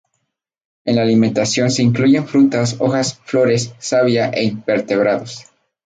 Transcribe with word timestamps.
En 0.83 0.95
la 0.95 1.03
alimentación 1.03 1.69
se 1.69 1.83
incluyen 1.83 2.27
frutas, 2.27 2.75
hojas, 2.79 3.21
flores, 3.23 3.75
savia 3.77 4.31
e 4.31 4.45
invertebrados. 4.45 5.45